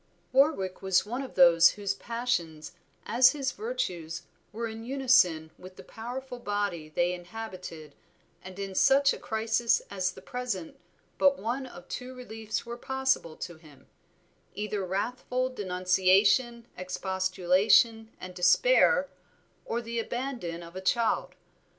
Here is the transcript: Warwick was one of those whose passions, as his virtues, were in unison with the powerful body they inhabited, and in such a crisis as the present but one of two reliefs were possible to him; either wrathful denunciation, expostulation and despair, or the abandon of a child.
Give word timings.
Warwick 0.31 0.81
was 0.81 1.05
one 1.05 1.21
of 1.21 1.35
those 1.35 1.73
whose 1.73 1.93
passions, 1.93 2.71
as 3.05 3.33
his 3.33 3.51
virtues, 3.51 4.23
were 4.51 4.67
in 4.67 4.83
unison 4.83 5.51
with 5.59 5.75
the 5.75 5.83
powerful 5.83 6.39
body 6.39 6.89
they 6.89 7.13
inhabited, 7.13 7.93
and 8.43 8.57
in 8.57 8.73
such 8.73 9.13
a 9.13 9.19
crisis 9.19 9.79
as 9.91 10.11
the 10.13 10.21
present 10.23 10.79
but 11.19 11.37
one 11.37 11.67
of 11.67 11.87
two 11.87 12.15
reliefs 12.15 12.65
were 12.65 12.77
possible 12.77 13.35
to 13.35 13.57
him; 13.57 13.85
either 14.55 14.83
wrathful 14.83 15.49
denunciation, 15.51 16.65
expostulation 16.75 18.09
and 18.19 18.33
despair, 18.33 19.07
or 19.65 19.83
the 19.83 19.99
abandon 19.99 20.63
of 20.63 20.75
a 20.75 20.81
child. 20.81 21.35